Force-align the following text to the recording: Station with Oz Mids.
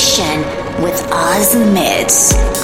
Station 0.00 0.40
with 0.82 0.98
Oz 1.12 1.54
Mids. 1.54 2.59